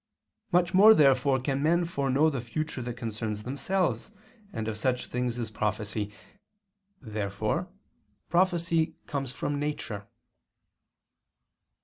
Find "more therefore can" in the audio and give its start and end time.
0.73-1.61